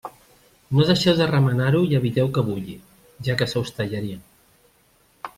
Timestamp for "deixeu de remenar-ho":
0.91-1.81